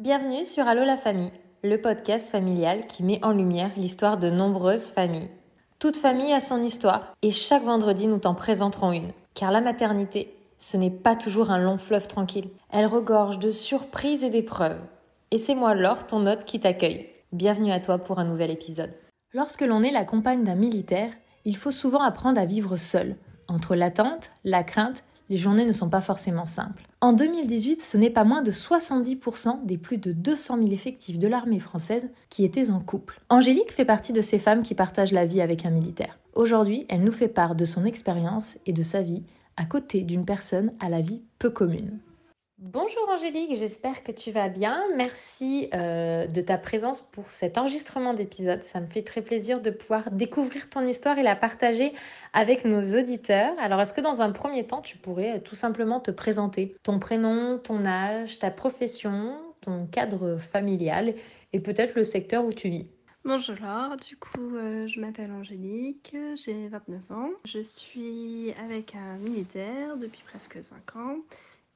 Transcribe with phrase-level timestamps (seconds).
[0.00, 1.30] Bienvenue sur Allo la famille,
[1.62, 5.28] le podcast familial qui met en lumière l'histoire de nombreuses familles.
[5.78, 9.12] Toute famille a son histoire et chaque vendredi nous t'en présenterons une.
[9.34, 12.48] Car la maternité, ce n'est pas toujours un long fleuve tranquille.
[12.70, 14.80] Elle regorge de surprises et d'épreuves.
[15.32, 17.10] Et c'est moi Laure, ton hôte, qui t'accueille.
[17.32, 18.94] Bienvenue à toi pour un nouvel épisode.
[19.34, 21.12] Lorsque l'on est la compagne d'un militaire,
[21.44, 23.16] il faut souvent apprendre à vivre seul.
[23.48, 26.86] Entre l'attente, la crainte, les journées ne sont pas forcément simples.
[27.00, 31.28] En 2018, ce n'est pas moins de 70% des plus de 200 000 effectifs de
[31.28, 33.20] l'armée française qui étaient en couple.
[33.30, 36.18] Angélique fait partie de ces femmes qui partagent la vie avec un militaire.
[36.34, 39.22] Aujourd'hui, elle nous fait part de son expérience et de sa vie
[39.56, 42.00] à côté d'une personne à la vie peu commune.
[42.62, 44.84] Bonjour Angélique, j'espère que tu vas bien.
[44.94, 48.62] Merci euh, de ta présence pour cet enregistrement d'épisode.
[48.62, 51.94] Ça me fait très plaisir de pouvoir découvrir ton histoire et la partager
[52.34, 53.54] avec nos auditeurs.
[53.58, 56.76] Alors est-ce que dans un premier temps, tu pourrais euh, tout simplement te présenter?
[56.82, 61.14] Ton prénom, ton âge, ta profession, ton cadre familial
[61.54, 62.86] et peut-être le secteur où tu vis?
[63.24, 63.56] Bonjour
[64.06, 70.22] du coup euh, je m'appelle Angélique, j'ai 29 ans, je suis avec un militaire depuis
[70.26, 71.16] presque 5 ans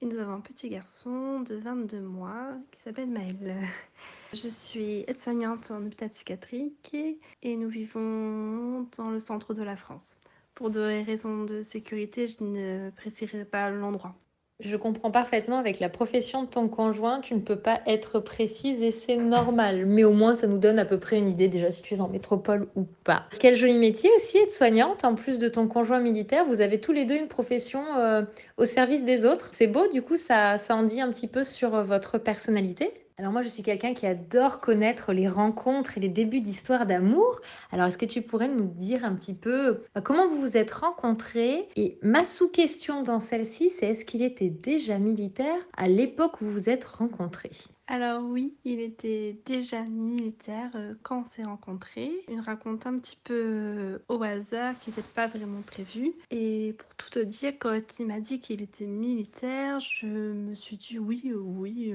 [0.04, 3.56] nous avons un petit garçon de 22 mois qui s'appelle Maël.
[4.34, 6.94] Je suis aide-soignante en hôpital psychiatrique
[7.42, 10.18] et nous vivons dans le centre de la France.
[10.54, 14.14] Pour des raisons de sécurité, je ne préciserai pas l'endroit.
[14.60, 18.82] Je comprends parfaitement avec la profession de ton conjoint, tu ne peux pas être précise
[18.82, 19.84] et c'est normal.
[19.84, 22.00] Mais au moins, ça nous donne à peu près une idée déjà si tu es
[22.00, 23.24] en métropole ou pas.
[23.40, 25.04] Quel joli métier aussi, être soignante.
[25.04, 28.22] En plus de ton conjoint militaire, vous avez tous les deux une profession euh,
[28.56, 29.50] au service des autres.
[29.52, 33.03] C'est beau, du coup, ça, ça en dit un petit peu sur votre personnalité.
[33.16, 37.40] Alors moi, je suis quelqu'un qui adore connaître les rencontres et les débuts d'histoires d'amour.
[37.70, 40.72] Alors est-ce que tu pourrais nous dire un petit peu bah, comment vous vous êtes
[40.72, 41.68] rencontrés?
[41.76, 46.52] Et ma sous-question dans celle-ci, c'est est-ce qu'il était déjà militaire à l'époque où vous
[46.52, 47.52] vous êtes rencontrés?
[47.86, 52.12] Alors oui, il était déjà militaire euh, quand on s'est rencontrés.
[52.28, 56.14] Une raconte un petit peu euh, au hasard qui n'était pas vraiment prévue.
[56.30, 60.78] Et pour tout te dire, quand il m'a dit qu'il était militaire, je me suis
[60.78, 61.94] dit oui, euh, oui,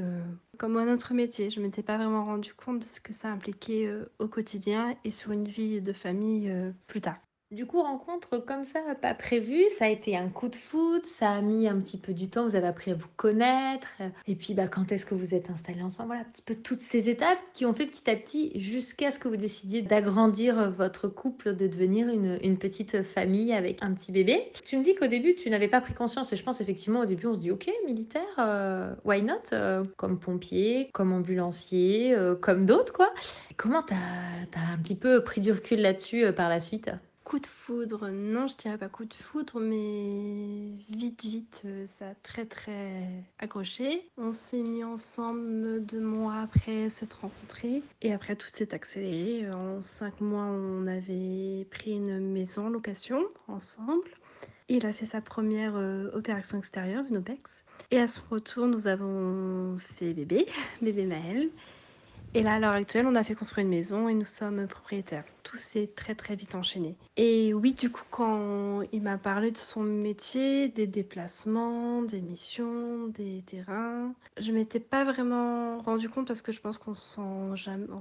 [0.60, 1.50] comme un autre métier.
[1.50, 5.32] Je m'étais pas vraiment rendu compte de ce que ça impliquait au quotidien et sur
[5.32, 6.54] une vie de famille
[6.88, 7.18] plus tard.
[7.52, 11.32] Du coup, rencontre comme ça, pas prévue, ça a été un coup de foot, ça
[11.32, 13.88] a mis un petit peu du temps, vous avez appris à vous connaître,
[14.28, 16.80] et puis bah, quand est-ce que vous êtes installés ensemble, voilà, un petit peu toutes
[16.80, 21.08] ces étapes qui ont fait petit à petit jusqu'à ce que vous décidiez d'agrandir votre
[21.08, 24.52] couple, de devenir une, petite famille avec un petit bébé.
[24.64, 27.06] Tu me dis qu'au début, tu n'avais pas pris conscience, et je pense effectivement au
[27.06, 32.36] début, on se dit, ok, militaire, euh, why not euh, Comme pompier, comme ambulancier, euh,
[32.36, 33.12] comme d'autres, quoi.
[33.58, 36.92] Comment t'as as un petit peu pris du recul là-dessus par la suite?
[37.30, 42.10] Coup de foudre, non, je dirais pas coup de foudre, mais vite, vite, euh, ça
[42.10, 43.04] a très, très
[43.38, 44.10] accroché.
[44.18, 47.84] On s'est mis ensemble deux mois après s'être rencontrés.
[48.02, 49.52] Et après, tout s'est accéléré.
[49.52, 54.10] En cinq mois, on avait pris une maison en location ensemble.
[54.68, 57.64] Il a fait sa première euh, opération extérieure, une OPEX.
[57.92, 60.48] Et à son retour, nous avons fait bébé,
[60.82, 61.52] bébé Maël.
[62.36, 65.24] Et là, à l'heure actuelle, on a fait construire une maison et nous sommes propriétaires.
[65.42, 66.96] Tout s'est très très vite enchaîné.
[67.18, 73.08] Et oui, du coup, quand il m'a parlé de son métier, des déplacements, des missions,
[73.08, 77.56] des terrains, je m'étais pas vraiment rendu compte parce que je pense qu'on s'en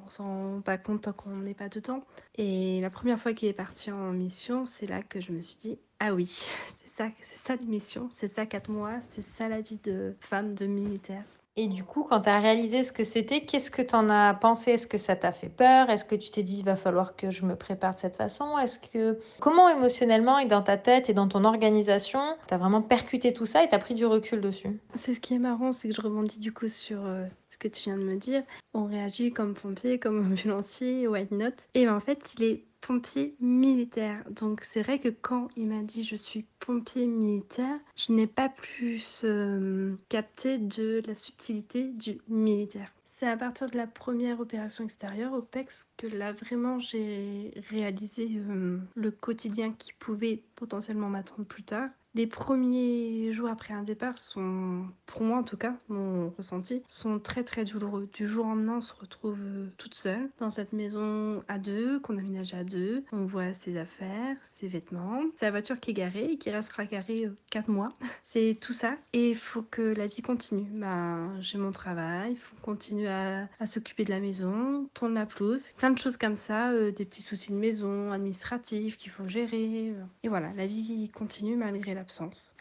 [0.09, 2.05] s'en rend pas compte tant qu'on n'est pas dedans.
[2.37, 5.56] Et la première fois qu'il est parti en mission, c'est là que je me suis
[5.59, 6.27] dit ah oui,
[6.75, 10.55] c'est ça, c'est ça mission, c'est ça quatre mois, c'est ça la vie de femme,
[10.55, 11.25] de militaire.
[11.61, 14.33] Et du coup, quand tu as réalisé ce que c'était, qu'est-ce que tu en as
[14.33, 14.71] pensé?
[14.71, 15.91] Est-ce que ça t'a fait peur?
[15.91, 18.57] Est-ce que tu t'es dit, il va falloir que je me prépare de cette façon?
[18.59, 22.81] Est-ce que Comment émotionnellement et dans ta tête et dans ton organisation, tu as vraiment
[22.81, 24.79] percuté tout ça et tu as pris du recul dessus?
[24.95, 27.67] C'est ce qui est marrant, c'est que je rebondis du coup sur euh, ce que
[27.67, 28.45] tu viens de me dire.
[28.73, 31.59] On réagit comme pompier, comme ambulancier, white note.
[31.75, 34.25] Et ben, en fait, il est pompier militaire.
[34.31, 38.49] Donc c'est vrai que quand il m'a dit je suis pompier militaire, je n'ai pas
[38.49, 42.93] plus euh, capté de la subtilité du militaire.
[43.05, 48.78] C'est à partir de la première opération extérieure, OPEX, que là vraiment j'ai réalisé euh,
[48.95, 51.89] le quotidien qui pouvait potentiellement m'attendre plus tard.
[52.18, 57.20] Les premiers jours après un départ sont, pour moi en tout cas, mon ressenti, sont
[57.20, 58.09] très très douloureux.
[58.12, 62.00] Du jour au lendemain, on se retrouve euh, toute seule dans cette maison à deux,
[62.00, 63.04] qu'on aménage à deux.
[63.12, 67.30] On voit ses affaires, ses vêtements, sa voiture qui est garée et qui restera garée
[67.53, 67.92] 4 euh, mois.
[68.24, 68.97] C'est tout ça.
[69.12, 70.66] Et il faut que la vie continue.
[70.72, 75.70] Ben, j'ai mon travail, il faut continuer à, s'occuper de la maison, tourner la pelouse,
[75.76, 79.94] plein de choses comme ça, euh, des petits soucis de maison, administratifs qu'il faut gérer.
[80.24, 82.08] Et voilà, la vie continue malgré la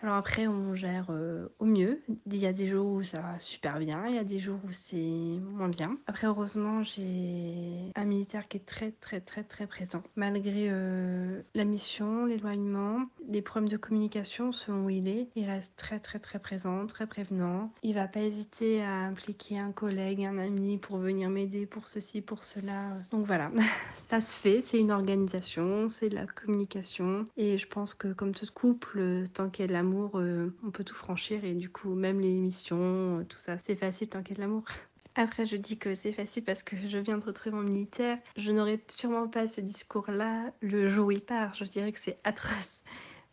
[0.02, 2.02] Alors après, on gère euh, au mieux.
[2.26, 4.60] Il y a des jours où ça va super bien, il y a des jours
[4.68, 5.98] où c'est moins bien.
[6.08, 10.04] Après, heureusement, j'ai un militaire qui est très très très très présent.
[10.16, 15.76] Malgré euh, la mission, l'éloignement, les problèmes de communication selon où il est, il reste
[15.76, 17.72] très très très présent, très prévenant.
[17.84, 22.22] Il va pas hésiter à impliquer un collègue, un ami pour venir m'aider pour ceci,
[22.22, 22.98] pour cela.
[23.12, 23.52] Donc voilà,
[23.96, 28.34] ça se fait, c'est une organisation, c'est de la communication et je pense que comme
[28.34, 31.70] tout couple, tant qu'il y a de l'amour, euh, on peut tout franchir et du
[31.70, 34.64] coup même les missions, tout ça, c'est facile tant qu'il y a de l'amour.
[35.16, 38.20] Après, je dis que c'est facile parce que je viens de retrouver mon militaire.
[38.36, 41.56] Je n'aurais sûrement pas ce discours-là le jour où il part.
[41.56, 42.84] Je dirais que c'est atroce.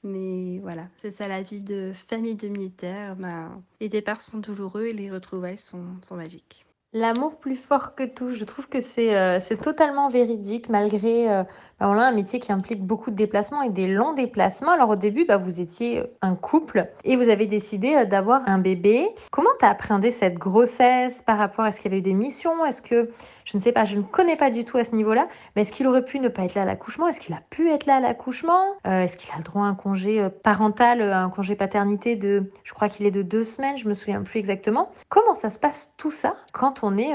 [0.02, 3.16] Mais voilà, c'est ça la vie de famille de militaires.
[3.16, 6.64] Ben, les départs sont douloureux et les retrouvailles sont, sont magiques.
[6.96, 11.42] L'amour plus fort que tout, je trouve que c'est euh, totalement véridique malgré euh,
[11.80, 14.70] bah, un métier qui implique beaucoup de déplacements et des longs déplacements.
[14.70, 18.58] Alors au début, bah, vous étiez un couple et vous avez décidé euh, d'avoir un
[18.58, 19.08] bébé.
[19.32, 22.14] Comment tu as appréhendé cette grossesse par rapport à ce qu'il y avait eu des
[22.14, 22.64] missions?
[22.64, 23.10] Est-ce que
[23.44, 25.72] je ne sais pas, je ne connais pas du tout à ce niveau-là, mais est-ce
[25.72, 27.08] qu'il aurait pu ne pas être là à l'accouchement?
[27.08, 28.62] Est-ce qu'il a pu être là à l'accouchement?
[28.86, 32.50] Euh, Est-ce qu'il a le droit à un congé parental, euh, un congé paternité de,
[32.62, 34.92] je crois qu'il est de deux semaines, je me souviens plus exactement.
[35.08, 37.14] Comment ça se passe tout ça quand on est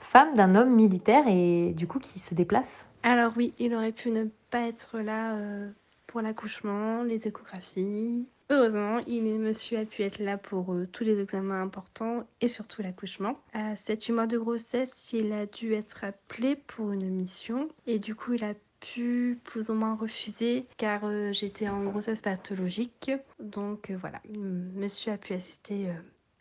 [0.00, 4.10] femme d'un homme militaire et du coup qui se déplace Alors oui, il aurait pu
[4.10, 5.36] ne pas être là
[6.06, 11.18] pour l'accouchement, les échographies, Heureusement, il, monsieur a pu être là pour euh, tous les
[11.18, 13.38] examens importants et surtout l'accouchement.
[13.54, 18.14] À 7-8 mois de grossesse, il a dû être appelé pour une mission et du
[18.14, 23.10] coup, il a pu plus ou moins refuser car euh, j'étais en grossesse pathologique.
[23.40, 25.88] Donc euh, voilà, monsieur a pu assister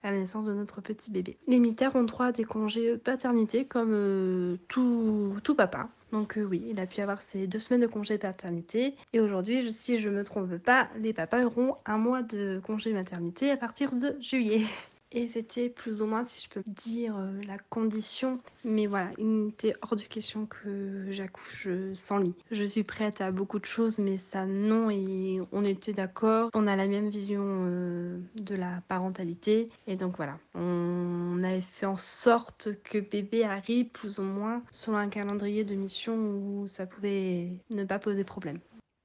[0.03, 1.37] à la naissance de notre petit bébé.
[1.47, 5.89] Les militaires ont droit à des congés paternité comme tout, tout papa.
[6.11, 8.95] Donc euh, oui, il a pu avoir ses deux semaines de congé paternité.
[9.13, 13.51] Et aujourd'hui, si je me trompe pas, les papas auront un mois de congé maternité
[13.51, 14.65] à partir de juillet.
[15.13, 18.37] Et c'était plus ou moins, si je peux dire, euh, la condition.
[18.63, 22.33] Mais voilà, il n'était hors de question que j'accouche sans lit.
[22.49, 24.89] Je suis prête à beaucoup de choses, mais ça non.
[24.89, 26.49] Et on était d'accord.
[26.53, 29.69] On a la même vision euh, de la parentalité.
[29.85, 34.97] Et donc voilà, on avait fait en sorte que bébé arrive plus ou moins selon
[34.97, 38.59] un calendrier de mission où ça pouvait ne pas poser problème.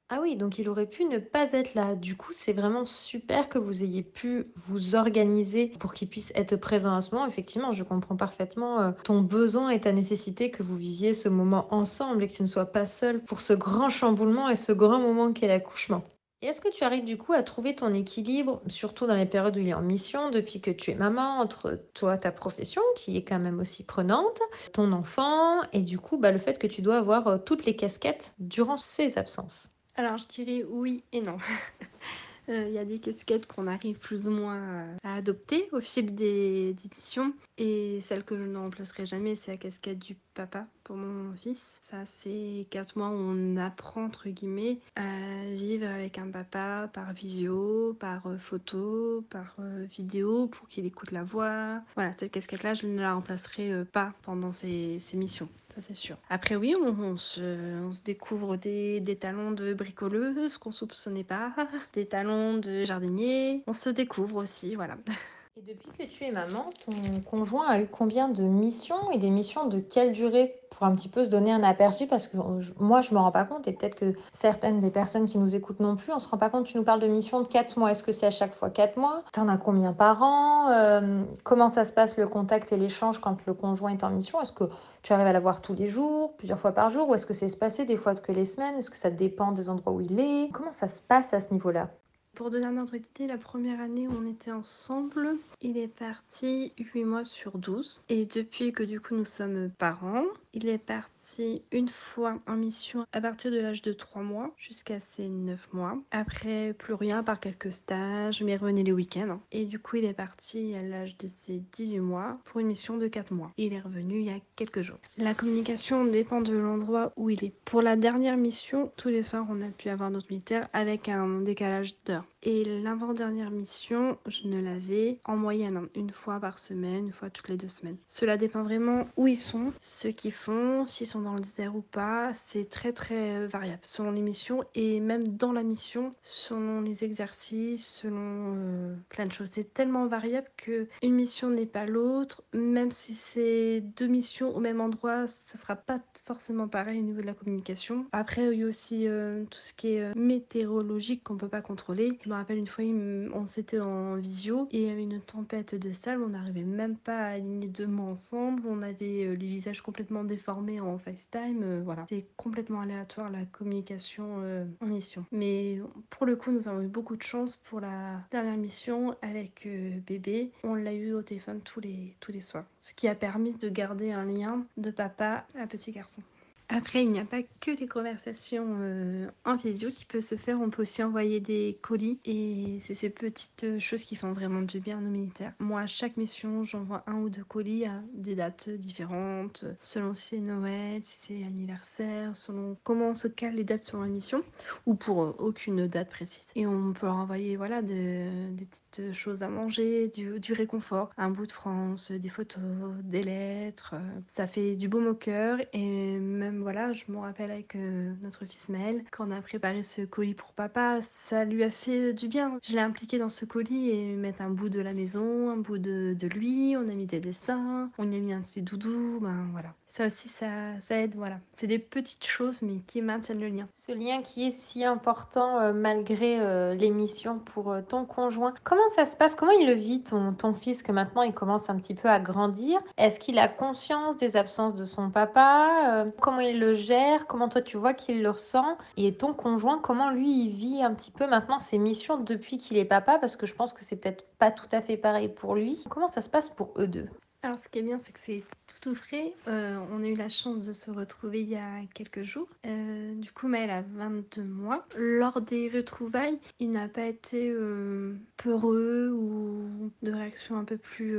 [0.08, 1.96] Ah oui, donc il aurait pu ne pas être là.
[1.96, 6.54] Du coup, c'est vraiment super que vous ayez pu vous organiser pour qu'il puisse être
[6.56, 7.26] présent à ce moment.
[7.26, 11.66] Effectivement, je comprends parfaitement euh, ton besoin et ta nécessité que vous viviez ce moment
[11.74, 15.00] ensemble et que tu ne sois pas seul pour ce grand chamboulement et ce grand
[15.00, 16.04] moment qu'est l'accouchement.
[16.42, 19.56] Et est-ce que tu arrives du coup à trouver ton équilibre, surtout dans les périodes
[19.56, 23.16] où il est en mission, depuis que tu es maman, entre toi, ta profession, qui
[23.16, 24.38] est quand même aussi prenante,
[24.72, 27.74] ton enfant, et du coup bah, le fait que tu dois avoir euh, toutes les
[27.74, 29.75] casquettes durant ces absences?
[29.96, 31.38] Alors je dirais oui et non.
[32.48, 36.14] Il euh, y a des casquettes qu'on arrive plus ou moins à, adopter au fil
[36.14, 37.34] des, des missions.
[37.58, 41.78] Et celle que je ne remplacerai jamais, c'est la casquette du papa pour mon fils.
[41.80, 45.02] Ça, c'est 4 mois où on apprend, entre guillemets, à
[45.50, 51.10] vivre avec un papa par visio, par euh, photo, par euh, vidéo pour qu'il écoute
[51.10, 51.80] la voix.
[51.96, 55.48] Voilà, cette casquette-là, je ne la remplacerai euh, pas pendant ces, missions.
[55.74, 56.16] Ça, c'est sûr.
[56.30, 61.54] Après, oui, on, se, découvre des, des, talents de bricoleuse qu'on soupçonnait pas,
[61.94, 63.62] des talents de jardinier.
[63.66, 64.96] On se découvre aussi, voilà.
[65.58, 69.30] Et depuis que tu es maman, ton conjoint a eu combien de missions et des
[69.30, 70.60] missions de quelle durée?
[70.68, 72.36] Pour un petit peu se donner un aperçu parce que
[72.78, 75.80] moi je me rends pas compte et peut-être que certaines des personnes qui nous écoutent
[75.80, 76.66] non plus, on se rend pas compte.
[76.66, 77.92] Tu nous parles de missions de 4 mois.
[77.92, 79.22] Est-ce que c'est à chaque fois 4 mois?
[79.32, 80.68] T'en as combien par an?
[80.68, 84.38] Euh, Comment ça se passe le contact et l'échange quand le conjoint est en mission?
[84.42, 84.64] Est-ce que
[85.00, 87.08] tu arrives à la voir tous les jours, plusieurs fois par jour?
[87.08, 88.76] Ou est-ce que c'est passé des fois que les semaines?
[88.76, 90.50] Est-ce que ça dépend des endroits où il est?
[90.52, 91.88] Comment ça se passe à ce niveau-là?
[92.36, 96.72] Pour donner un ordre d'idée, la première année où on était ensemble, il est parti
[96.78, 98.02] 8 mois sur 12.
[98.10, 103.06] Et depuis que du coup nous sommes parents, il est parti une fois en mission
[103.12, 105.98] à partir de l'âge de 3 mois jusqu'à ses 9 mois.
[106.10, 109.40] Après, plus rien par quelques stages, mais revenait les week-ends.
[109.50, 112.98] Et du coup, il est parti à l'âge de ses 18 mois pour une mission
[112.98, 113.50] de 4 mois.
[113.56, 114.98] Il est revenu il y a quelques jours.
[115.16, 117.54] La communication dépend de l'endroit où il est.
[117.64, 121.40] Pour la dernière mission, tous les soirs, on a pu avoir notre militaire avec un
[121.40, 122.25] décalage d'heure.
[122.42, 127.28] Et l'avant-dernière mission, je ne l'avais en moyenne hein, une fois par semaine, une fois
[127.28, 127.96] toutes les deux semaines.
[128.06, 131.80] Cela dépend vraiment où ils sont, ce qu'ils font, s'ils sont dans le désert ou
[131.80, 132.32] pas.
[132.34, 137.02] C'est très très euh, variable selon les missions et même dans la mission, selon les
[137.02, 139.48] exercices, selon euh, plein de choses.
[139.50, 142.44] C'est tellement variable que une mission n'est pas l'autre.
[142.52, 147.22] Même si c'est deux missions au même endroit, ça sera pas forcément pareil au niveau
[147.22, 148.06] de la communication.
[148.12, 152.15] Après, il y a aussi euh, tout ce qui est météorologique qu'on peut pas contrôler
[152.22, 155.74] Je me rappelle une fois, on s'était en visio et il y avait une tempête
[155.74, 159.46] de salle, on n'arrivait même pas à aligner deux mots ensemble, on avait euh, les
[159.46, 162.04] visages complètement déformés en FaceTime, euh, voilà.
[162.08, 164.42] C'est complètement aléatoire la communication
[164.80, 165.24] en mission.
[165.32, 165.78] Mais
[166.10, 169.68] pour le coup, nous avons eu beaucoup de chance pour la dernière mission avec
[170.06, 170.50] bébé.
[170.62, 172.64] On l'a eu au téléphone tous les soirs.
[172.80, 176.22] Ce qui a permis de garder un lien de papa à petit garçon.
[176.68, 180.60] Après, il n'y a pas que les conversations euh, en visio qui peuvent se faire.
[180.60, 184.80] On peut aussi envoyer des colis et c'est ces petites choses qui font vraiment du
[184.80, 185.52] bien à nos militaires.
[185.60, 190.22] Moi, à chaque mission, j'envoie un ou deux colis à des dates différentes, selon si
[190.22, 194.42] c'est Noël, si c'est anniversaire, selon comment on se cale les dates sur la mission
[194.86, 196.48] ou pour euh, aucune date précise.
[196.56, 201.30] Et on peut leur envoyer voilà, des petites choses à manger, du, du, réconfort, un
[201.30, 202.62] bout de France, des photos,
[203.04, 203.94] des lettres.
[204.26, 208.44] Ça fait du beau au cœur et même voilà, je me rappelle avec euh, notre
[208.44, 212.28] fils Maël, quand on a préparé ce colis pour papa, ça lui a fait du
[212.28, 212.58] bien.
[212.62, 215.78] Je l'ai impliqué dans ce colis et mettre un bout de la maison, un bout
[215.78, 219.20] de, de lui, on a mis des dessins, on y a mis un petit doudou,
[219.20, 220.46] ben voilà ça aussi, ça,
[220.80, 221.14] ça aide.
[221.14, 221.36] Voilà.
[221.52, 223.66] C'est des petites choses, mais qui maintiennent le lien.
[223.70, 228.52] Ce lien qui est si important euh, malgré euh, l'émission pour euh, ton conjoint.
[228.62, 229.34] Comment ça se passe?
[229.34, 232.20] Comment il le vit, ton, ton fils, que maintenant il commence un petit peu à
[232.20, 232.78] grandir?
[232.98, 236.06] Est-ce qu'il a conscience des absences de son papa?
[236.20, 237.26] Comment il le gère?
[237.26, 238.76] Comment toi tu vois qu'il le ressent?
[238.96, 242.76] Et ton conjoint, comment lui il vit un petit peu maintenant ses missions depuis qu'il
[242.76, 243.18] est papa?
[243.18, 245.82] Parce que je pense que c'est peut-être pas tout à fait pareil pour lui.
[245.88, 247.08] Comment ça se passe pour eux deux?
[247.46, 249.32] Alors, ce qui est bien, c'est que c'est tout, tout frais.
[249.46, 252.48] Euh, on a eu la chance de se retrouver il y a quelques jours.
[252.66, 254.84] Euh, du coup, Maël a 22 mois.
[254.96, 261.16] Lors des retrouvailles, il n'a pas été euh, peureux ou de réaction un peu plus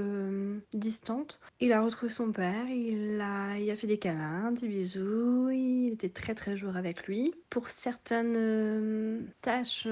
[0.73, 1.39] distante.
[1.61, 5.93] Il a retrouvé son père, il a, il a fait des câlins, des bisous, il
[5.93, 7.33] était très très jour avec lui.
[7.49, 9.87] Pour certaines tâches,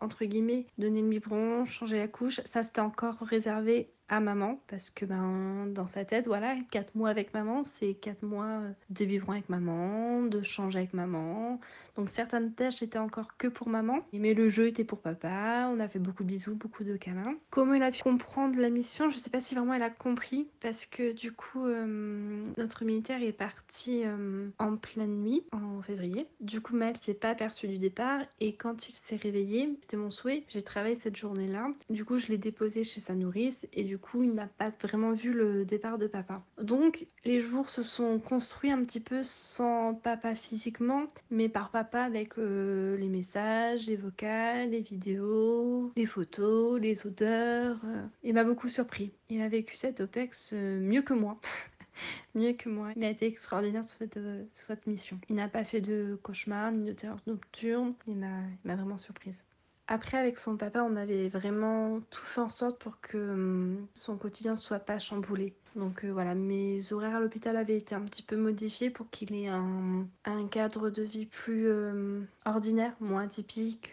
[0.00, 4.90] entre guillemets, donner le biberon, changer la couche, ça c'était encore réservé à maman parce
[4.90, 9.30] que ben dans sa tête voilà quatre mois avec maman c'est quatre mois de vivre
[9.30, 11.60] avec maman de changer avec maman.
[11.96, 15.70] Donc certaines tâches étaient encore que pour maman mais le jeu était pour papa.
[15.72, 17.34] On a fait beaucoup de bisous beaucoup de câlins.
[17.50, 19.08] Comment il a pu comprendre la mission?
[19.10, 23.22] Je sais pas si vraiment elle a compris parce que du coup euh, notre militaire
[23.22, 26.26] est parti euh, en pleine nuit en février.
[26.40, 30.10] Du coup Maël s'est pas aperçu du départ et quand il s'est réveillé c'était mon
[30.10, 33.84] souhait j'ai travaillé cette journée là du coup je l'ai déposé chez sa nourrice et
[33.84, 36.42] du coup, il n'a pas vraiment vu le départ de papa.
[36.60, 42.02] Donc, les jours se sont construits un petit peu sans papa physiquement, mais par papa
[42.02, 47.78] avec euh, les messages, les vocales, les vidéos, les photos, les odeurs.
[47.84, 48.06] Euh.
[48.24, 49.12] Il m'a beaucoup surpris.
[49.28, 51.38] Il a vécu cette OPEX euh, mieux que moi.
[52.34, 52.90] mieux que moi.
[52.96, 54.18] Il a été extraordinaire sur cette,
[54.52, 55.20] sur cette mission.
[55.28, 57.94] Il n'a pas fait de cauchemar ni de terreur nocturne.
[58.06, 59.44] Il m'a vraiment surprise.
[59.92, 64.16] Après, avec son papa, on avait vraiment tout fait en sorte pour que hum, son
[64.16, 65.52] quotidien ne soit pas chamboulé.
[65.74, 69.34] Donc euh, voilà, mes horaires à l'hôpital avaient été un petit peu modifiés pour qu'il
[69.34, 70.06] ait un,
[70.52, 73.92] cadre de vie plus hum, ordinaire, moins typique.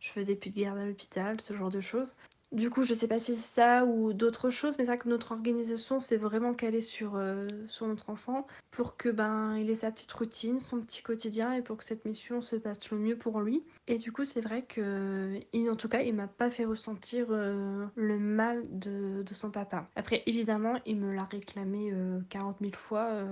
[0.00, 2.14] je faisais plus de garde à l'hôpital, ce genre de choses.
[2.52, 5.08] Du coup, je sais pas si c'est ça ou d'autres choses, mais c'est vrai que
[5.08, 9.74] notre organisation s'est vraiment calée sur, euh, sur notre enfant pour que ben il ait
[9.74, 13.16] sa petite routine, son petit quotidien et pour que cette mission se passe le mieux
[13.16, 13.64] pour lui.
[13.88, 17.84] Et du coup, c'est vrai que, en tout cas, il m'a pas fait ressentir euh,
[17.96, 19.88] le mal de, de, son papa.
[19.96, 21.92] Après, évidemment, il me l'a réclamé
[22.30, 23.24] 40 euh, 000 fois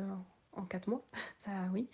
[0.52, 1.04] en 4 mois.
[1.38, 1.88] Ça, oui.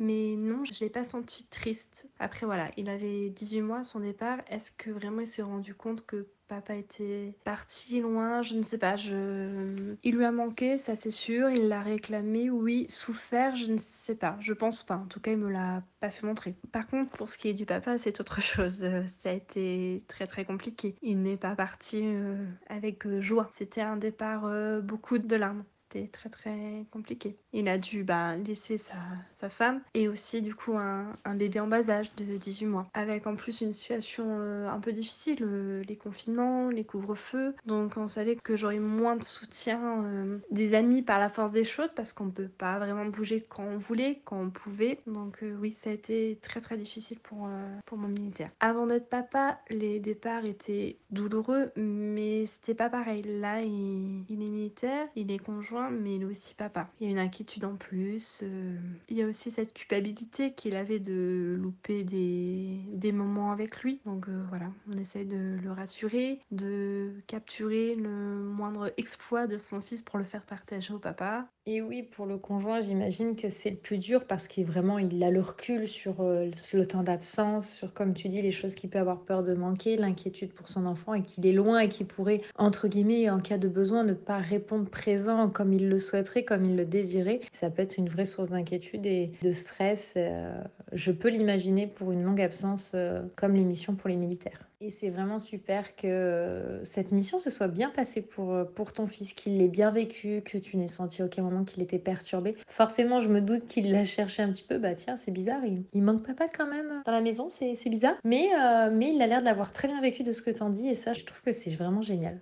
[0.00, 2.08] Mais non, je l'ai pas senti triste.
[2.18, 4.38] Après, voilà, il avait 18 mois à son départ.
[4.48, 8.76] Est-ce que vraiment il s'est rendu compte que papa était parti loin, je ne sais
[8.76, 9.94] pas, je...
[10.02, 14.16] il lui a manqué, ça c'est sûr, il l'a réclamé, oui, souffert, je ne sais
[14.16, 16.56] pas, je pense pas, en tout cas il me l'a pas fait montrer.
[16.72, 20.26] Par contre, pour ce qui est du papa, c'est autre chose, ça a été très
[20.26, 20.96] très compliqué.
[21.02, 25.62] Il n'est pas parti euh, avec euh, joie, c'était un départ euh, beaucoup de larmes
[25.92, 27.36] c'était très très compliqué.
[27.52, 28.94] Il a dû bah, laisser sa,
[29.32, 32.86] sa, femme et aussi du coup un, un, bébé en bas âge de 18 mois.
[32.94, 37.54] Avec en plus une situation euh, un peu difficile, euh, les confinements, les couvre-feux.
[37.66, 41.64] Donc on savait que j'aurais moins de soutien euh, des amis par la force des
[41.64, 45.00] choses parce qu'on peut pas vraiment bouger quand on voulait, quand on pouvait.
[45.08, 47.48] Donc oui, ça a été très très difficile pour,
[47.84, 48.50] pour mon militaire.
[48.60, 53.22] Avant d'être papa, les départs étaient douloureux, mais c'était pas pareil.
[53.22, 56.88] Là, il, il est militaire, il est conjoint, mais il est aussi papa.
[57.00, 58.40] Il y a une inquiétude en plus.
[58.42, 58.76] Euh,
[59.08, 64.00] il y a aussi cette culpabilité qu'il avait de louper des, des moments avec lui.
[64.04, 69.80] Donc euh, voilà, on essaye de le rassurer, de capturer le moindre exploit de son
[69.80, 71.48] fils pour le faire partager au papa.
[71.66, 75.22] Et oui, pour le conjoint, j'imagine que c'est le plus dur parce qu'il vraiment il
[75.22, 78.88] a le recul sur euh, le temps d'absence, sur comme tu dis les choses qu'il
[78.88, 82.06] peut avoir peur de manquer, l'inquiétude pour son enfant et qu'il est loin et qu'il
[82.06, 86.44] pourrait entre guillemets en cas de besoin ne pas répondre présent comme il le souhaiterait,
[86.44, 87.40] comme il le désirait.
[87.52, 90.14] Ça peut être une vraie source d'inquiétude et de stress.
[90.16, 90.58] Euh,
[90.92, 94.69] je peux l'imaginer pour une longue absence euh, comme l'émission pour les militaires.
[94.82, 99.34] Et c'est vraiment super que cette mission se soit bien passée pour, pour ton fils,
[99.34, 102.56] qu'il l'ait bien vécu, que tu n'aies senti aucun moment qu'il était perturbé.
[102.66, 104.78] Forcément, je me doute qu'il l'a cherché un petit peu.
[104.78, 108.16] Bah tiens, c'est bizarre, il, il, manque papa quand même dans la maison, c'est bizarre.
[108.24, 110.62] Mais, euh, mais il a l'air de l'avoir très bien vécu de ce que tu
[110.62, 112.40] en dis et ça, je trouve que c'est vraiment génial.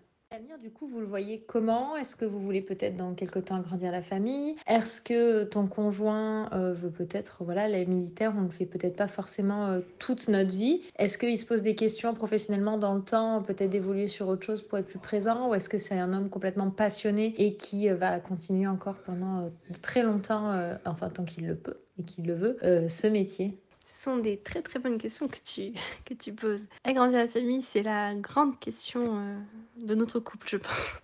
[0.63, 1.97] Du coup, vous le voyez comment?
[1.97, 4.55] Est-ce que vous voulez peut-être dans quelque temps agrandir la famille?
[4.69, 9.09] Est-ce que ton conjoint euh, veut peut-être, voilà, les militaires, on ne fait peut-être pas
[9.09, 10.83] forcément euh, toute notre vie?
[10.97, 14.63] Est-ce qu'il se pose des questions professionnellement dans le temps, peut-être d'évoluer sur autre chose
[14.63, 15.51] pour être plus présent?
[15.51, 19.51] Ou est-ce que c'est un homme complètement passionné et qui euh, va continuer encore pendant
[19.83, 20.53] très longtemps,
[20.85, 22.57] enfin tant qu'il le peut et qu'il le veut,
[22.89, 23.59] ce métier?
[23.89, 25.73] Ce sont des très très bonnes questions que tu,
[26.05, 26.67] que tu poses.
[26.85, 29.39] Agrandir la famille, c'est la grande question euh,
[29.77, 31.03] de notre couple, je pense.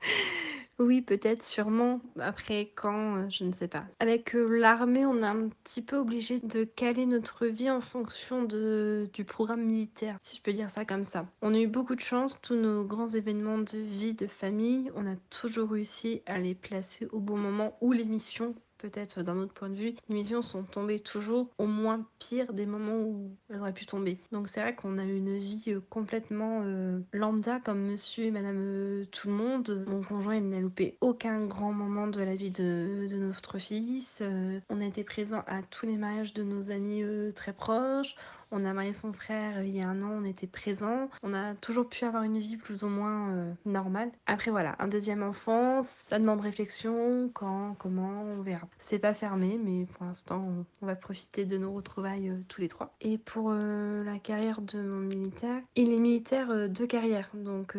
[0.78, 2.00] oui, peut-être, sûrement.
[2.20, 3.84] Après, quand, euh, je ne sais pas.
[3.98, 8.44] Avec euh, l'armée, on est un petit peu obligé de caler notre vie en fonction
[8.44, 11.26] de, du programme militaire, si je peux dire ça comme ça.
[11.42, 15.06] On a eu beaucoup de chance, tous nos grands événements de vie, de famille, on
[15.06, 19.52] a toujours réussi à les placer au bon moment où les missions peut-être d'un autre
[19.52, 23.60] point de vue, les missions sont tombées toujours au moins pire des moments où elles
[23.60, 24.18] auraient pu tomber.
[24.32, 28.30] Donc c'est vrai qu'on a eu une vie euh, complètement euh, lambda comme monsieur et
[28.30, 29.84] madame euh, tout le monde.
[29.86, 34.22] Mon conjoint il n'a loupé aucun grand moment de la vie de, de notre fils.
[34.68, 37.02] on a été présent à tous les mariages de nos amis
[37.34, 38.14] très proches.
[38.52, 41.08] On a marié son frère euh, il y a un an, on était présents.
[41.22, 44.10] On a toujours pu avoir une vie plus ou moins euh, normale.
[44.26, 48.68] Après voilà, un deuxième enfant, ça demande réflexion, quand, comment, on verra.
[48.78, 52.68] C'est pas fermé, mais pour l'instant, on, va profiter de nos retrouvailles euh, tous les
[52.68, 52.94] trois.
[53.00, 57.76] Et pour la carrière de mon militaire, il est militaire de carrière, donc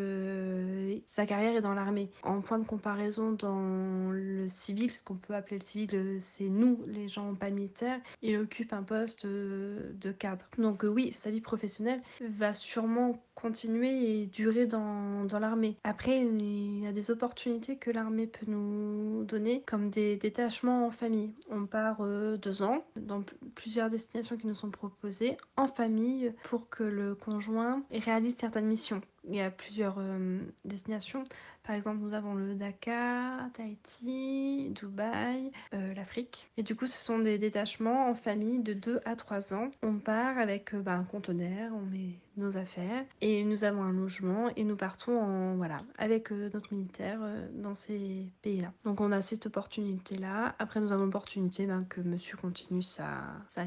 [1.06, 2.10] sa carrière est dans l'armée.
[2.24, 6.80] En point de comparaison, dans le civil, ce qu'on peut appeler le civil, c'est nous,
[6.88, 10.46] les gens pas militaires, il occupe un poste de cadre.
[10.62, 15.78] Donc euh, oui, sa vie professionnelle va sûrement continuer et durer dans, l'armée.
[15.84, 20.92] Après, il y a des opportunités que l'armée peut nous donner, comme des détachements en
[20.92, 21.34] famille.
[21.50, 23.24] On part euh, deux ans dans
[23.56, 29.02] plusieurs destinations qui nous sont proposées en famille pour que le conjoint réalise certaines missions.
[29.28, 31.24] Il y a plusieurs euh, destinations.
[31.64, 36.50] Par exemple, nous avons le Dakar, Tahiti, Dubaï, euh, l'Afrique.
[36.58, 39.70] Et du coup, ce sont des détachements en famille de 2 à 3 ans.
[39.84, 44.50] On part avec bah, un conteneur, on met nos affaires et nous avons un logement
[44.56, 48.72] et nous partons en voilà avec euh, notre militaire euh, dans ces pays-là.
[48.86, 50.56] Donc on a cette opportunité-là.
[50.60, 53.12] Après nous avons l'opportunité ben, que monsieur continue sa,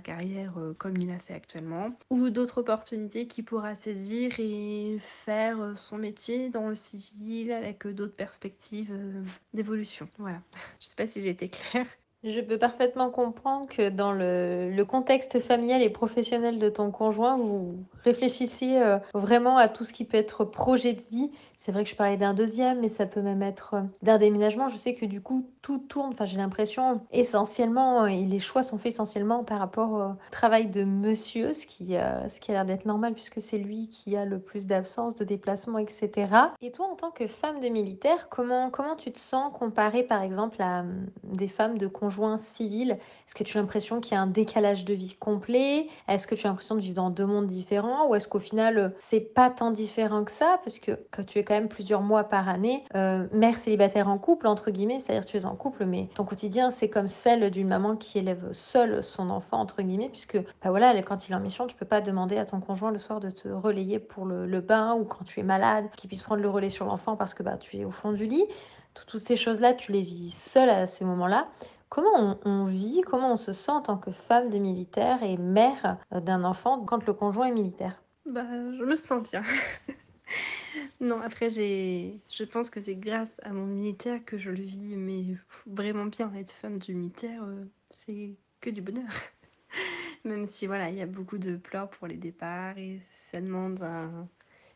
[0.03, 5.75] carrière euh, comme il a fait actuellement ou d'autres opportunités qu'il pourra saisir et faire
[5.77, 8.93] son métier dans le civil avec d'autres perspectives
[9.53, 10.09] d'évolution.
[10.19, 10.39] Voilà.
[10.81, 11.87] Je sais pas si j'ai été claire.
[12.25, 17.37] Je peux parfaitement comprendre que dans le, le, contexte familial et professionnel de ton conjoint,
[17.37, 21.31] vous réfléchissiez euh, vraiment à tout ce qui peut être projet de vie
[21.65, 24.69] c'est vrai que je parlais d'un deuxième, mais ça peut même être euh, d'un déménagement.
[24.69, 26.11] Je sais que du coup, tout tourne.
[26.13, 30.85] Enfin, j'ai l'impression essentiellement, et les choix sont faits essentiellement par rapport au travail de
[30.85, 34.27] monsieur, ce qui, euh, ce qui a l'air d'être normal puisque c'est lui qui a
[34.27, 36.11] le plus d'absence, de déplacement, etc.
[36.61, 40.21] Et toi, en tant que femme de militaire, comment, comment tu te sens comparée par
[40.21, 42.99] exemple à hum, des femmes de conjoints civils?
[43.27, 45.87] Est-ce que tu as l'impression qu'il y a un décalage de vie complet?
[46.09, 48.07] Est-ce que tu as l'impression de vivre dans deux mondes différents?
[48.11, 50.61] Ou est-ce qu'au final, c'est pas tant différent que ça?
[50.63, 54.47] Parce que quand tu es quand plusieurs mois par année, euh, mère célibataire en couple,
[54.47, 57.97] entre guillemets, c'est-à-dire tu es en couple, mais ton quotidien, c'est comme celle d'une maman
[57.97, 61.67] qui élève seule son enfant, entre guillemets, puisque bah voilà, quand il est en mission,
[61.67, 64.95] tu peux pas demander à ton conjoint le soir de te relayer pour le, bain
[64.95, 67.57] ou quand tu es malade, qu'il puisse prendre le relais sur l'enfant parce que bah,
[67.59, 68.45] tu es au fond du lit.
[69.07, 71.49] Toutes ces choses-là, tu les vis seule à ces moments-là.
[71.89, 75.99] Comment on, vit, comment on se sent en tant que femme de militaire et mère
[76.11, 78.03] d'un enfant quand le conjoint est militaire?
[78.27, 79.43] Bah, je me sens bien.
[81.01, 85.37] non, après, je pense que c'est grâce à mon militaire que je le vis, mais
[85.67, 86.33] vraiment bien.
[86.35, 89.11] Être femme du militaire, euh, c'est que du bonheur.
[90.25, 93.83] Même si, voilà, il y a beaucoup de pleurs pour les départs et ça demande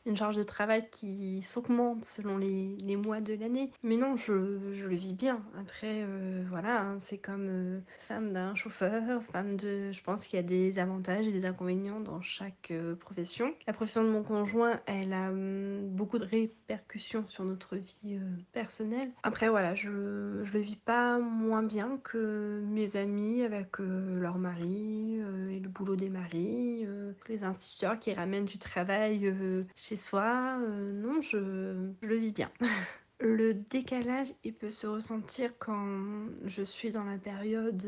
[0.08, 3.70] une charge de travail qui s'augmente selon les, mois de l'année.
[3.82, 5.40] Mais non, je, je, le vis bien.
[5.60, 9.92] Après, euh, voilà, hein, c'est comme euh, femme d'un chauffeur, femme de...
[9.92, 13.54] Je pense qu'il y a des avantages et des inconvénients dans chaque euh, profession.
[13.66, 18.18] La profession de mon conjoint, elle a hum, beaucoup de répercussions sur notre vie
[18.52, 19.10] personnelle.
[19.22, 25.20] Après, voilà, je, je le vis pas moins bien que mes amis avec leur mari
[25.50, 26.86] et le boulot des maris,
[27.28, 29.32] les instituteurs qui ramènent du travail
[29.76, 30.58] chez soi.
[30.58, 31.38] non, je,
[32.02, 32.50] je le vis bien.
[33.20, 37.84] Le décalage, il peut se ressentir quand je suis dans la période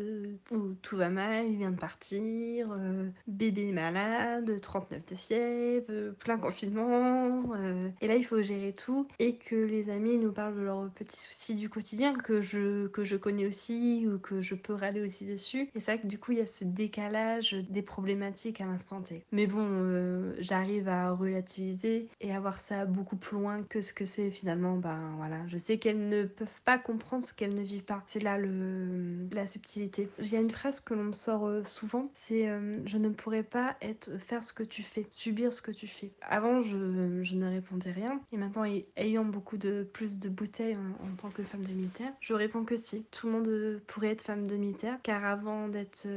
[0.50, 6.36] où tout va mal, il vient de partir, euh, bébé malade, 39 de fièvre, plein
[6.36, 10.62] confinement, euh, et là il faut gérer tout, et que les amis nous parlent de
[10.62, 14.74] leurs petits soucis du quotidien que je, que je connais aussi ou que je peux
[14.74, 15.70] râler aussi dessus.
[15.76, 19.00] Et c'est vrai que du coup il y a ce décalage des problématiques à l'instant
[19.00, 19.24] T.
[19.30, 23.92] Mais bon, euh, j'arrive à relativiser et à voir ça beaucoup plus loin que ce
[23.92, 27.60] que c'est finalement, ben voilà, je sais qu'elles ne peuvent pas comprendre ce qu'elles ne
[27.60, 28.02] vivent pas.
[28.06, 30.08] C'est là le, la subtilité.
[30.18, 33.42] Il y a une phrase que l'on sort euh, souvent, c'est euh, je ne pourrais
[33.42, 36.10] pas être faire ce que tu fais, subir ce que tu fais.
[36.22, 38.64] Avant, je, je ne répondais rien, et maintenant,
[38.96, 42.76] ayant beaucoup de plus de bouteilles en, tant que femme de militaire, je réponds que
[42.76, 43.04] si.
[43.10, 46.08] Tout le monde euh, pourrait être femme de militaire, car avant d'être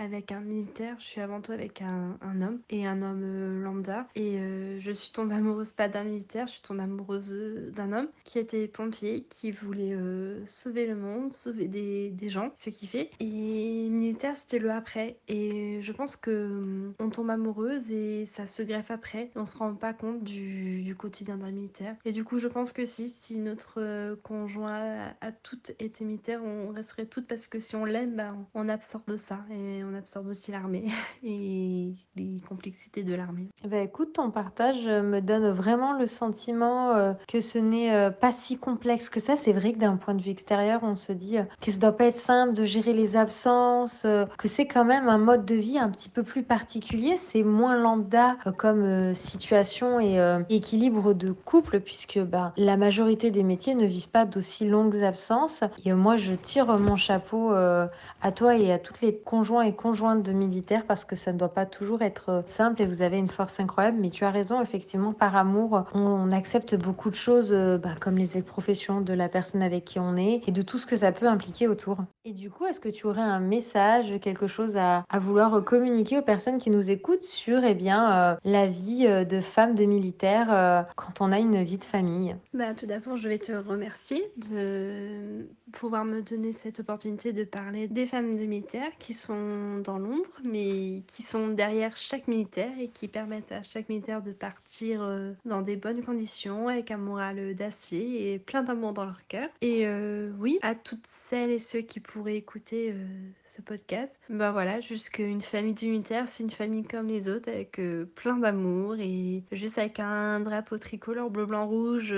[0.00, 4.08] avec un militaire, je suis avant tout avec un, un homme et un homme lambda,
[4.16, 4.40] et
[4.80, 7.32] je suis tombée amoureuse pas d'un militaire, je suis tombée amoureuse
[7.72, 12.68] d'un homme qui était pompier, qui voulait euh, sauver le monde, sauver des, gens, ce
[12.68, 13.10] qu'il fait.
[13.20, 15.18] Et militaire, c'était le après.
[15.28, 19.30] Et je pense que euh, on tombe amoureuse et ça se greffe après.
[19.34, 21.96] Et on se rend pas compte du, quotidien d'un militaire.
[22.04, 26.42] Et du coup, je pense que si, si notre euh, conjoint a, toutes été militaire,
[26.44, 29.44] on resterait toutes parce que si on l'aime, bah, on absorbe ça.
[29.50, 30.86] Et on absorbe aussi l'armée
[31.22, 33.48] et les complexités de l'armée.
[33.64, 39.08] Bah écoute, ton partage me donne vraiment le sentiment que ce n'est pas si complexe
[39.08, 39.36] que ça.
[39.36, 41.96] C'est vrai que d'un point de vue extérieur, on se dit euh, que ça doit
[41.96, 45.54] pas être simple de gérer les absences, euh, que c'est quand même un mode de
[45.54, 47.16] vie un petit peu plus particulier.
[47.16, 53.42] C'est moins lambda euh, comme situation et équilibre de couple puisque bah, la majorité des
[53.42, 55.64] métiers ne vivent pas d'aussi longues absences.
[55.84, 60.22] Et moi, je tire mon chapeau à toi et à toutes les conjoints et conjointes
[60.22, 63.28] de militaires parce que ça ne doit pas toujours être simple et vous avez une
[63.28, 63.98] force incroyable.
[64.00, 67.52] Mais tu as raison, effectivement, par amour, on accepte beaucoup de choses
[68.00, 70.96] comme les professions de la personne avec qui on est et de tout ce que
[70.96, 71.98] ça peut impliquer autour.
[72.24, 76.22] Et du coup, est-ce que tu aurais un message, quelque chose à, vouloir communiquer aux
[76.22, 80.48] personnes qui nous écoutent sur eh bien, euh, la vie euh, de femme de militaire
[80.52, 82.36] euh, quand on a une vie de famille?
[82.54, 87.88] Bah, Tout d'abord, je vais te remercier de pouvoir me donner cette opportunité de parler
[87.88, 92.88] des femmes de militaires qui sont dans l'ombre, mais qui sont derrière chaque militaire et
[92.88, 95.06] qui permettent à chaque militaire de partir
[95.44, 97.54] dans des bonnes conditions avec un moral
[97.92, 99.48] et plein d'amour dans leur cœur.
[99.60, 103.06] Et euh, oui, à toutes celles et ceux qui pourraient écouter euh,
[103.44, 107.78] ce podcast, bah voilà, juste qu'une famille d'unitaires, c'est une famille comme les autres avec
[107.78, 112.14] euh, plein d'amour et juste avec un drapeau tricolore bleu, blanc, rouge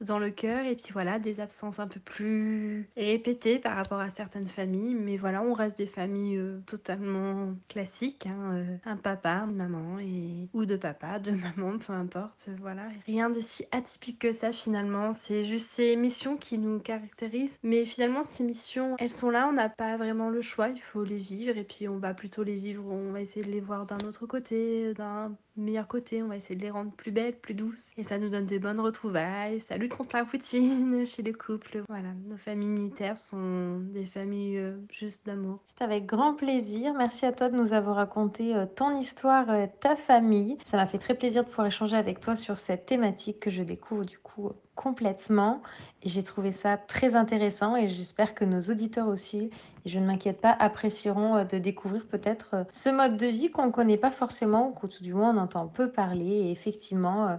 [0.00, 0.66] dans le cœur.
[0.66, 4.94] Et puis voilà, des absences un peu plus répétées par rapport à certaines familles.
[4.94, 8.26] Mais voilà, on reste des familles totalement classiques.
[8.26, 12.50] Hein, un papa, une maman et ou de papa, de maman, peu importe.
[12.60, 17.58] Voilà, rien de si atypique que ça finalement c'est juste ces missions qui nous caractérisent.
[17.62, 21.04] Mais finalement, ces missions, elles sont là, on n'a pas vraiment le choix, il faut
[21.04, 23.86] les vivre et puis on va plutôt les vivre, on va essayer de les voir
[23.86, 27.54] d'un autre côté, d'un meilleur côté, on va essayer de les rendre plus belles, plus
[27.54, 27.90] douces.
[27.96, 31.82] Et ça nous donne des bonnes retrouvailles, ça lutte contre la routine chez les couples.
[31.88, 35.60] Voilà, nos familles militaires sont des familles euh, juste d'amour.
[35.66, 36.94] C'est avec grand plaisir.
[36.94, 40.56] Merci à toi de nous avoir raconté euh, ton histoire, euh, ta famille.
[40.64, 43.62] Ça m'a fait très plaisir de pouvoir échanger avec toi sur cette thématique que je
[43.62, 45.60] découvre du coup complètement.
[46.04, 49.50] J'ai trouvé ça très intéressant et j'espère que nos auditeurs aussi,
[49.84, 53.50] et je ne m'inquiète pas, apprécieront euh, de découvrir peut-être euh, ce mode de vie
[53.50, 56.28] qu'on ne connaît pas forcément, ou que tout du moins on entend peu parler.
[56.28, 57.36] Et effectivement, euh,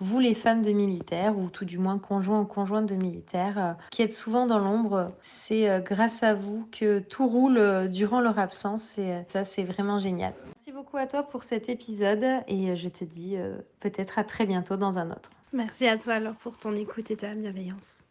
[0.00, 4.02] vous les femmes de militaires, ou tout du moins conjoints ou conjointes de militaires, qui
[4.02, 9.22] êtes souvent dans l'ombre, c'est grâce à vous que tout roule durant leur absence et
[9.28, 10.34] ça c'est vraiment génial.
[10.46, 13.36] Merci beaucoup à toi pour cet épisode et je te dis
[13.80, 15.30] peut-être à très bientôt dans un autre.
[15.52, 18.04] Merci à toi alors pour ton écoute et ta bienveillance.